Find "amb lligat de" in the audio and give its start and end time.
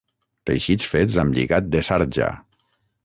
1.25-1.83